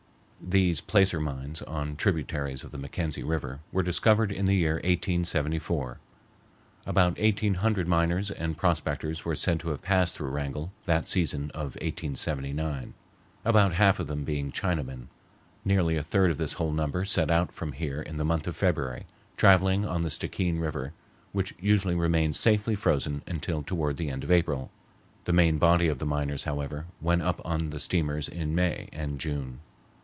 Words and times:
These 0.43 0.81
placer 0.81 1.19
mines, 1.21 1.61
on 1.61 1.95
tributaries 1.95 2.63
of 2.63 2.71
the 2.71 2.79
Mackenzie 2.79 3.23
River, 3.23 3.59
were 3.71 3.83
discovered 3.83 4.31
in 4.31 4.45
the 4.45 4.55
year 4.55 4.73
1874. 4.77 5.99
About 6.85 7.13
eighteen 7.17 7.53
hundred 7.53 7.87
miners 7.87 8.31
and 8.31 8.57
prospectors 8.57 9.23
were 9.23 9.35
said 9.35 9.59
to 9.59 9.69
have 9.69 9.83
passed 9.83 10.17
through 10.17 10.31
Wrangell 10.31 10.73
that 10.87 11.07
season 11.07 11.51
of 11.53 11.75
1879, 11.75 12.95
about 13.45 13.75
half 13.75 13.99
of 13.99 14.07
them 14.07 14.23
being 14.23 14.51
Chinamen. 14.51 15.05
Nearly 15.63 15.95
a 15.95 16.03
third 16.03 16.31
of 16.31 16.39
this 16.39 16.53
whole 16.53 16.71
number 16.73 17.05
set 17.05 17.29
out 17.29 17.51
from 17.51 17.73
here 17.73 18.01
in 18.01 18.17
the 18.17 18.25
month 18.25 18.47
of 18.47 18.55
February, 18.57 19.05
traveling 19.37 19.85
on 19.85 20.01
the 20.01 20.09
Stickeen 20.09 20.59
River, 20.59 20.91
which 21.33 21.53
usually 21.59 21.95
remains 21.95 22.37
safely 22.37 22.75
frozen 22.75 23.21
until 23.27 23.61
toward 23.61 23.97
the 23.97 24.09
end 24.09 24.23
of 24.23 24.31
April. 24.31 24.71
The 25.25 25.33
main 25.33 25.59
body 25.59 25.87
of 25.87 25.99
the 25.99 26.05
miners, 26.07 26.45
however, 26.45 26.87
went 26.99 27.21
up 27.21 27.41
on 27.45 27.69
the 27.69 27.79
steamers 27.79 28.27
in 28.27 28.55
May 28.55 28.89
and 28.91 29.17
June. 29.19 29.59